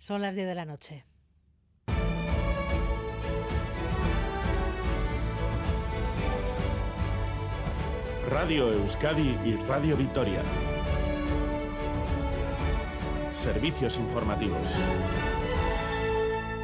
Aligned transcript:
Son 0.00 0.22
las 0.22 0.34
10 0.34 0.48
de 0.48 0.54
la 0.54 0.64
noche. 0.64 1.04
Radio 8.30 8.72
Euskadi 8.72 9.36
y 9.44 9.56
Radio 9.68 9.98
Vitoria. 9.98 10.40
Servicios 13.32 13.98
informativos. 13.98 14.78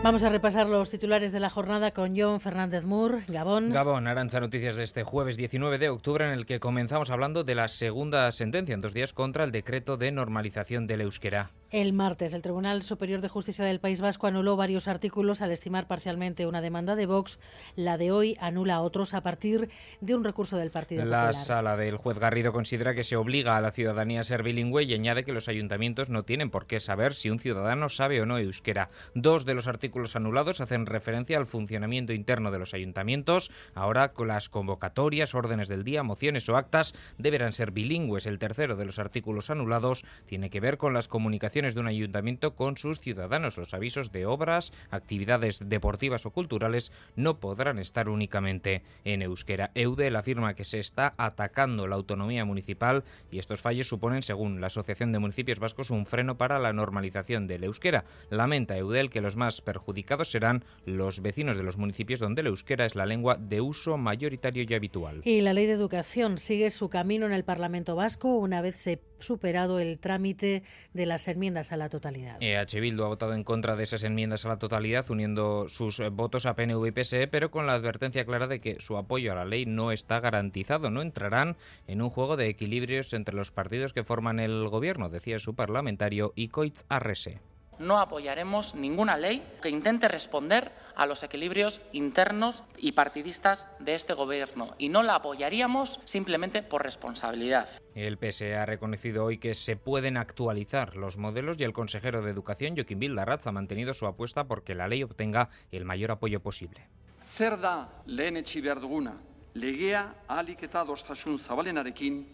Vamos 0.02 0.22
a 0.22 0.28
repasar 0.28 0.68
los 0.68 0.88
titulares 0.88 1.32
de 1.32 1.40
la 1.40 1.50
jornada 1.50 1.90
con 1.90 2.16
John 2.16 2.38
Fernández 2.38 2.84
Mur, 2.84 3.22
Gabón. 3.26 3.72
Gabón, 3.72 4.06
Arancha 4.06 4.40
Noticias 4.40 4.76
de 4.76 4.84
este 4.84 5.02
jueves 5.02 5.36
19 5.36 5.78
de 5.78 5.88
octubre 5.88 6.24
en 6.24 6.32
el 6.32 6.46
que 6.46 6.60
comenzamos 6.60 7.10
hablando 7.10 7.44
de 7.44 7.54
la 7.54 7.66
segunda 7.68 8.30
sentencia 8.30 8.72
en 8.72 8.80
dos 8.80 8.94
días 8.94 9.12
contra 9.12 9.44
el 9.44 9.52
decreto 9.52 9.96
de 9.96 10.12
normalización 10.12 10.86
del 10.86 11.00
euskera. 11.00 11.50
El 11.72 11.92
martes, 11.92 12.32
el 12.32 12.42
Tribunal 12.42 12.82
Superior 12.82 13.20
de 13.20 13.28
Justicia 13.28 13.64
del 13.64 13.80
País 13.80 14.00
Vasco 14.00 14.28
anuló 14.28 14.54
varios 14.54 14.86
artículos 14.86 15.42
al 15.42 15.50
estimar 15.50 15.88
parcialmente 15.88 16.46
una 16.46 16.60
demanda 16.60 16.94
de 16.94 17.06
Vox. 17.06 17.40
La 17.74 17.98
de 17.98 18.12
hoy 18.12 18.36
anula 18.40 18.80
otros 18.80 19.14
a 19.14 19.22
partir 19.22 19.68
de 20.00 20.14
un 20.14 20.22
recurso 20.22 20.56
del 20.56 20.70
Partido 20.70 21.04
La 21.04 21.32
sala 21.32 21.76
del 21.76 21.96
juez 21.96 22.20
Garrido 22.20 22.52
considera 22.52 22.94
que 22.94 23.02
se 23.02 23.16
obliga 23.16 23.56
a 23.56 23.60
la 23.60 23.72
ciudadanía 23.72 24.20
a 24.20 24.24
ser 24.24 24.44
bilingüe 24.44 24.84
y 24.84 24.94
añade 24.94 25.24
que 25.24 25.32
los 25.32 25.48
ayuntamientos 25.48 26.08
no 26.08 26.22
tienen 26.22 26.50
por 26.50 26.66
qué 26.66 26.78
saber 26.78 27.14
si 27.14 27.30
un 27.30 27.40
ciudadano 27.40 27.88
sabe 27.88 28.22
o 28.22 28.26
no 28.26 28.38
euskera. 28.38 28.88
Dos 29.14 29.44
de 29.44 29.54
los 29.54 29.66
artículos 29.66 30.14
anulados 30.14 30.60
hacen 30.60 30.86
referencia 30.86 31.36
al 31.36 31.46
funcionamiento 31.46 32.12
interno 32.12 32.52
de 32.52 32.60
los 32.60 32.74
ayuntamientos. 32.74 33.50
Ahora, 33.74 34.12
con 34.12 34.28
las 34.28 34.48
convocatorias, 34.48 35.34
órdenes 35.34 35.66
del 35.66 35.82
día, 35.82 36.04
mociones 36.04 36.48
o 36.48 36.56
actas 36.56 36.94
deberán 37.18 37.52
ser 37.52 37.72
bilingües. 37.72 38.26
El 38.26 38.38
tercero 38.38 38.76
de 38.76 38.84
los 38.84 39.00
artículos 39.00 39.50
anulados 39.50 40.04
tiene 40.26 40.48
que 40.48 40.60
ver 40.60 40.78
con 40.78 40.94
las 40.94 41.08
comunicaciones 41.08 41.56
de 41.74 41.80
un 41.80 41.86
ayuntamiento 41.86 42.54
con 42.54 42.76
sus 42.76 43.00
ciudadanos. 43.00 43.56
Los 43.56 43.74
avisos 43.74 44.12
de 44.12 44.26
obras, 44.26 44.72
actividades 44.90 45.60
deportivas 45.64 46.26
o 46.26 46.30
culturales 46.30 46.92
no 47.16 47.38
podrán 47.38 47.78
estar 47.78 48.08
únicamente 48.08 48.82
en 49.04 49.22
euskera. 49.22 49.70
Eudel 49.74 50.16
afirma 50.16 50.54
que 50.54 50.64
se 50.64 50.78
está 50.78 51.14
atacando 51.16 51.86
la 51.86 51.96
autonomía 51.96 52.44
municipal 52.44 53.04
y 53.30 53.38
estos 53.38 53.60
fallos 53.60 53.88
suponen, 53.88 54.22
según 54.22 54.60
la 54.60 54.68
Asociación 54.68 55.12
de 55.12 55.18
Municipios 55.18 55.58
Vascos, 55.58 55.90
un 55.90 56.06
freno 56.06 56.36
para 56.36 56.58
la 56.58 56.72
normalización 56.72 57.46
del 57.46 57.64
euskera. 57.64 58.04
Lamenta 58.30 58.76
Eudel 58.76 59.10
que 59.10 59.20
los 59.20 59.36
más 59.36 59.60
perjudicados 59.60 60.30
serán 60.30 60.64
los 60.84 61.20
vecinos 61.22 61.56
de 61.56 61.62
los 61.62 61.76
municipios 61.76 62.20
donde 62.20 62.42
el 62.42 62.48
euskera 62.48 62.84
es 62.84 62.94
la 62.94 63.06
lengua 63.06 63.36
de 63.36 63.60
uso 63.60 63.96
mayoritario 63.96 64.64
y 64.68 64.74
habitual. 64.74 65.22
Y 65.24 65.40
la 65.40 65.52
ley 65.52 65.66
de 65.66 65.72
educación 65.72 66.38
sigue 66.38 66.70
su 66.70 66.88
camino 66.88 67.26
en 67.26 67.32
el 67.32 67.44
Parlamento 67.44 67.96
Vasco 67.96 68.36
una 68.36 68.60
vez 68.60 68.76
se 68.76 69.00
superado 69.18 69.78
el 69.78 69.98
trámite 69.98 70.62
de 70.92 71.06
las 71.06 71.28
enmiendas 71.28 71.45
a 71.46 71.76
la 71.76 71.88
totalidad. 71.88 72.38
EH 72.40 72.80
Bildu 72.80 73.04
ha 73.04 73.08
votado 73.08 73.34
en 73.34 73.44
contra 73.44 73.76
de 73.76 73.84
esas 73.84 74.02
enmiendas 74.02 74.44
a 74.44 74.48
la 74.48 74.58
totalidad, 74.58 75.08
uniendo 75.10 75.68
sus 75.68 76.02
votos 76.10 76.44
a 76.44 76.56
PNV 76.56 76.86
y 76.86 76.90
PSE, 76.90 77.28
pero 77.28 77.50
con 77.50 77.66
la 77.66 77.74
advertencia 77.74 78.24
clara 78.24 78.48
de 78.48 78.60
que 78.60 78.80
su 78.80 78.96
apoyo 78.96 79.32
a 79.32 79.36
la 79.36 79.44
ley 79.44 79.64
no 79.64 79.92
está 79.92 80.18
garantizado. 80.18 80.90
No 80.90 81.02
entrarán 81.02 81.56
en 81.86 82.02
un 82.02 82.10
juego 82.10 82.36
de 82.36 82.48
equilibrios 82.48 83.12
entre 83.12 83.36
los 83.36 83.52
partidos 83.52 83.92
que 83.92 84.02
forman 84.02 84.40
el 84.40 84.68
gobierno, 84.68 85.08
decía 85.08 85.38
su 85.38 85.54
parlamentario 85.54 86.32
Ikoitz 86.34 86.84
Arrese 86.88 87.40
no 87.78 87.98
apoyaremos 87.98 88.74
ninguna 88.74 89.16
ley 89.16 89.42
que 89.62 89.70
intente 89.70 90.08
responder 90.08 90.70
a 90.96 91.06
los 91.06 91.22
equilibrios 91.22 91.80
internos 91.92 92.64
y 92.78 92.92
partidistas 92.92 93.68
de 93.78 93.94
este 93.94 94.14
Gobierno 94.14 94.74
y 94.78 94.88
no 94.88 95.02
la 95.02 95.16
apoyaríamos 95.16 96.00
simplemente 96.04 96.62
por 96.62 96.82
responsabilidad. 96.82 97.68
El 97.94 98.16
PSE 98.16 98.56
ha 98.56 98.66
reconocido 98.66 99.24
hoy 99.24 99.38
que 99.38 99.54
se 99.54 99.76
pueden 99.76 100.16
actualizar 100.16 100.96
los 100.96 101.18
modelos 101.18 101.60
y 101.60 101.64
el 101.64 101.74
consejero 101.74 102.22
de 102.22 102.30
Educación, 102.30 102.74
Joaquín 102.74 102.98
Bildarratz, 102.98 103.46
ha 103.46 103.52
mantenido 103.52 103.94
su 103.94 104.06
apuesta 104.06 104.44
porque 104.44 104.74
la 104.74 104.88
ley 104.88 105.02
obtenga 105.02 105.50
el 105.70 105.84
mayor 105.84 106.12
apoyo 106.12 106.40
posible. 106.40 106.88
Zer 107.22 107.58
da 107.58 108.02
lehen 108.06 108.36
etxi 108.38 108.60
behar 108.62 108.80
duguna, 108.80 109.16
legea 109.54 110.14
ahalik 110.28 110.62
eta 110.62 110.84
zabalenarekin 110.86 112.24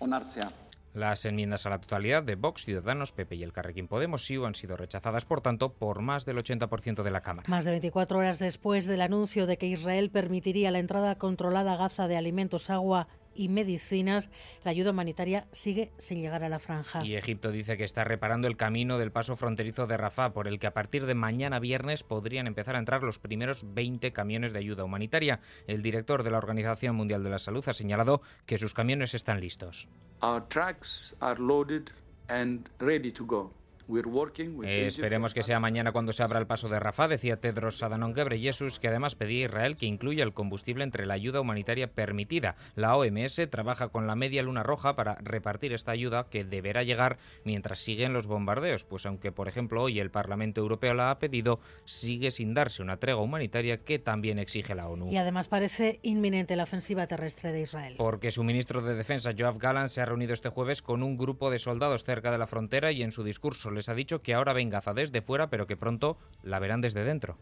onartzea. 0.00 0.65
Las 0.96 1.26
enmiendas 1.26 1.66
a 1.66 1.68
la 1.68 1.78
totalidad 1.78 2.22
de 2.22 2.36
Vox, 2.36 2.64
Ciudadanos, 2.64 3.12
PP 3.12 3.36
y 3.36 3.42
el 3.42 3.52
Carrequín 3.52 3.86
Podemos 3.86 4.24
sí 4.24 4.36
han 4.42 4.54
sido 4.54 4.78
rechazadas, 4.78 5.26
por 5.26 5.42
tanto, 5.42 5.74
por 5.74 6.00
más 6.00 6.24
del 6.24 6.38
80% 6.38 7.02
de 7.02 7.10
la 7.10 7.20
Cámara. 7.20 7.46
Más 7.50 7.66
de 7.66 7.72
24 7.72 8.18
horas 8.18 8.38
después 8.38 8.86
del 8.86 9.02
anuncio 9.02 9.44
de 9.44 9.58
que 9.58 9.66
Israel 9.66 10.08
permitiría 10.08 10.70
la 10.70 10.78
entrada 10.78 11.16
controlada 11.16 11.74
a 11.74 11.76
Gaza 11.76 12.08
de 12.08 12.16
alimentos, 12.16 12.70
agua 12.70 13.08
y 13.36 13.48
medicinas, 13.48 14.30
la 14.64 14.70
ayuda 14.70 14.90
humanitaria 14.90 15.46
sigue 15.52 15.92
sin 15.98 16.20
llegar 16.20 16.44
a 16.44 16.48
la 16.48 16.58
franja. 16.58 17.04
Y 17.04 17.16
Egipto 17.16 17.50
dice 17.50 17.76
que 17.76 17.84
está 17.84 18.04
reparando 18.04 18.48
el 18.48 18.56
camino 18.56 18.98
del 18.98 19.12
paso 19.12 19.36
fronterizo 19.36 19.86
de 19.86 19.96
Rafah, 19.96 20.32
por 20.32 20.48
el 20.48 20.58
que 20.58 20.66
a 20.66 20.74
partir 20.74 21.06
de 21.06 21.14
mañana 21.14 21.58
viernes 21.58 22.02
podrían 22.02 22.46
empezar 22.46 22.76
a 22.76 22.78
entrar 22.78 23.02
los 23.02 23.18
primeros 23.18 23.64
20 23.74 24.12
camiones 24.12 24.52
de 24.52 24.58
ayuda 24.58 24.84
humanitaria. 24.84 25.40
El 25.66 25.82
director 25.82 26.22
de 26.22 26.30
la 26.30 26.38
Organización 26.38 26.96
Mundial 26.96 27.22
de 27.22 27.30
la 27.30 27.38
Salud 27.38 27.68
ha 27.68 27.72
señalado 27.72 28.22
que 28.46 28.58
sus 28.58 28.74
camiones 28.74 29.14
están 29.14 29.40
listos. 29.40 29.88
Our 30.22 30.46
trucks 30.48 31.16
are 31.20 31.40
loaded 31.40 31.90
and 32.28 32.68
ready 32.78 33.12
to 33.12 33.24
go. 33.26 33.52
Esperemos 33.88 35.32
que 35.32 35.42
sea 35.42 35.60
mañana 35.60 35.92
cuando 35.92 36.12
se 36.12 36.22
abra 36.22 36.40
el 36.40 36.46
paso 36.46 36.68
de 36.68 36.80
Rafah, 36.80 37.08
decía 37.08 37.40
Tedros 37.40 37.82
Adhanom 37.82 38.12
Ghebreyesus, 38.12 38.80
que 38.80 38.88
además 38.88 39.14
pedía 39.14 39.44
a 39.44 39.48
Israel 39.48 39.76
que 39.76 39.86
incluya 39.86 40.24
el 40.24 40.32
combustible 40.32 40.82
entre 40.82 41.06
la 41.06 41.14
ayuda 41.14 41.40
humanitaria 41.40 41.92
permitida. 41.92 42.56
La 42.74 42.96
OMS 42.96 43.40
trabaja 43.50 43.88
con 43.88 44.06
la 44.06 44.16
Media 44.16 44.42
Luna 44.42 44.62
Roja 44.62 44.96
para 44.96 45.16
repartir 45.16 45.72
esta 45.72 45.92
ayuda 45.92 46.26
que 46.28 46.44
deberá 46.44 46.82
llegar 46.82 47.18
mientras 47.44 47.78
siguen 47.78 48.12
los 48.12 48.26
bombardeos, 48.26 48.84
pues 48.84 49.06
aunque 49.06 49.30
por 49.30 49.48
ejemplo 49.48 49.82
hoy 49.82 50.00
el 50.00 50.10
Parlamento 50.10 50.60
Europeo 50.60 50.94
la 50.94 51.10
ha 51.10 51.18
pedido, 51.18 51.60
sigue 51.84 52.30
sin 52.30 52.54
darse 52.54 52.82
una 52.82 52.96
tregua 52.96 53.22
humanitaria 53.22 53.78
que 53.78 53.98
también 53.98 54.38
exige 54.38 54.74
la 54.74 54.88
ONU. 54.88 55.10
Y 55.12 55.16
además 55.16 55.48
parece 55.48 56.00
inminente 56.02 56.56
la 56.56 56.64
ofensiva 56.64 57.06
terrestre 57.06 57.52
de 57.52 57.60
Israel. 57.60 57.94
Porque 57.98 58.30
su 58.30 58.42
ministro 58.42 58.82
de 58.82 58.94
Defensa, 58.94 59.32
Joab 59.36 59.58
Gallant, 59.58 59.88
se 59.88 60.00
ha 60.00 60.04
reunido 60.04 60.34
este 60.34 60.48
jueves 60.48 60.82
con 60.82 61.02
un 61.02 61.16
grupo 61.16 61.50
de 61.50 61.58
soldados 61.58 62.04
cerca 62.04 62.30
de 62.30 62.38
la 62.38 62.46
frontera 62.46 62.90
y 62.92 63.02
en 63.02 63.12
su 63.12 63.22
discurso 63.22 63.70
les 63.76 63.88
ha 63.88 63.94
dicho 63.94 64.22
que 64.22 64.34
ahora 64.34 64.52
ven 64.52 64.70
Gaza 64.70 64.94
desde 64.94 65.22
fuera, 65.22 65.48
pero 65.48 65.66
que 65.66 65.76
pronto 65.76 66.18
la 66.42 66.58
verán 66.58 66.80
desde 66.80 67.04
dentro. 67.04 67.38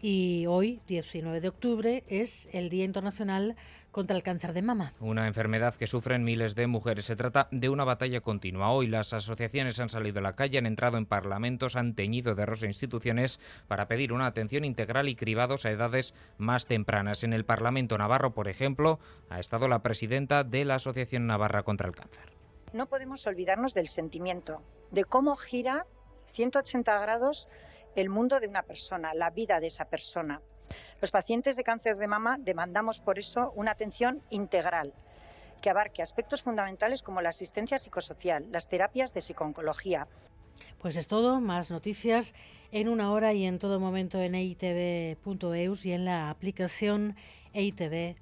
Y 0.00 0.44
hoy, 0.46 0.80
19 0.88 1.40
de 1.40 1.48
octubre, 1.48 2.04
es 2.08 2.48
el 2.52 2.68
Día 2.68 2.84
Internacional 2.84 3.56
contra 3.90 4.14
el 4.14 4.22
Cáncer 4.22 4.52
de 4.52 4.60
Mama. 4.60 4.92
Una 5.00 5.26
enfermedad 5.26 5.74
que 5.74 5.86
sufren 5.86 6.22
miles 6.22 6.54
de 6.54 6.66
mujeres. 6.66 7.06
Se 7.06 7.16
trata 7.16 7.48
de 7.50 7.70
una 7.70 7.84
batalla 7.84 8.20
continua. 8.20 8.70
Hoy 8.70 8.88
las 8.88 9.14
asociaciones 9.14 9.80
han 9.80 9.88
salido 9.88 10.18
a 10.18 10.22
la 10.22 10.36
calle, 10.36 10.58
han 10.58 10.66
entrado 10.66 10.98
en 10.98 11.06
parlamentos, 11.06 11.76
han 11.76 11.94
teñido 11.94 12.34
de 12.34 12.44
rosa 12.44 12.66
instituciones 12.66 13.40
para 13.68 13.88
pedir 13.88 14.12
una 14.12 14.26
atención 14.26 14.66
integral 14.66 15.08
y 15.08 15.16
cribados 15.16 15.64
a 15.64 15.70
edades 15.70 16.12
más 16.36 16.66
tempranas. 16.66 17.24
En 17.24 17.32
el 17.32 17.46
Parlamento 17.46 17.96
Navarro, 17.96 18.34
por 18.34 18.48
ejemplo, 18.48 19.00
ha 19.30 19.40
estado 19.40 19.66
la 19.66 19.82
presidenta 19.82 20.44
de 20.44 20.66
la 20.66 20.74
Asociación 20.74 21.26
Navarra 21.26 21.62
contra 21.62 21.88
el 21.88 21.94
Cáncer. 21.94 22.35
No 22.76 22.90
podemos 22.90 23.26
olvidarnos 23.26 23.72
del 23.72 23.88
sentimiento, 23.88 24.62
de 24.90 25.04
cómo 25.04 25.34
gira 25.34 25.86
180 26.26 27.00
grados 27.00 27.48
el 27.94 28.10
mundo 28.10 28.38
de 28.38 28.48
una 28.48 28.64
persona, 28.64 29.14
la 29.14 29.30
vida 29.30 29.60
de 29.60 29.68
esa 29.68 29.86
persona. 29.86 30.42
Los 31.00 31.10
pacientes 31.10 31.56
de 31.56 31.64
cáncer 31.64 31.96
de 31.96 32.06
mama 32.06 32.36
demandamos 32.38 33.00
por 33.00 33.18
eso 33.18 33.50
una 33.56 33.70
atención 33.70 34.22
integral 34.28 34.92
que 35.62 35.70
abarque 35.70 36.02
aspectos 36.02 36.42
fundamentales 36.42 37.02
como 37.02 37.22
la 37.22 37.30
asistencia 37.30 37.78
psicosocial, 37.78 38.44
las 38.52 38.68
terapias 38.68 39.14
de 39.14 39.22
psicooncología. 39.22 40.06
Pues 40.78 40.98
es 40.98 41.08
todo, 41.08 41.40
más 41.40 41.70
noticias 41.70 42.34
en 42.72 42.90
una 42.90 43.10
hora 43.10 43.32
y 43.32 43.46
en 43.46 43.58
todo 43.58 43.80
momento 43.80 44.20
en 44.20 44.34
eitv.eus 44.34 45.86
y 45.86 45.92
en 45.92 46.04
la 46.04 46.28
aplicación 46.28 47.16
EITV. 47.54 48.16